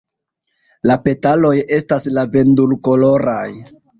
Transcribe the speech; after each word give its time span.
La 0.91 0.95
petaloj 1.07 1.51
estas 1.77 2.09
lavendulkoloraj. 2.17 3.47